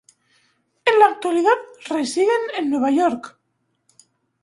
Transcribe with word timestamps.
En 0.83 0.97
la 0.97 1.05
actualidad 1.09 1.59
residen 1.87 2.27
en 2.57 2.71
Nueva 2.71 2.89
York. 2.89 3.37